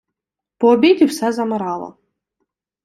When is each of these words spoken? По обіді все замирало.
По 0.57 0.69
обіді 0.69 1.05
все 1.05 1.31
замирало. 1.31 1.97